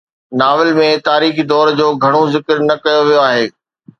novel 0.39 0.69
۾ 0.77 0.87
تاريخي 1.07 1.43
دور 1.51 1.71
جو 1.81 1.89
گهڻو 2.05 2.21
ذڪر 2.37 2.57
نه 2.69 2.75
ڪيو 2.87 3.01
ويو 3.09 3.23
آهي 3.29 3.45